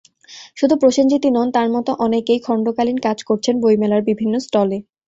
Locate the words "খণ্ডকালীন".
2.43-2.97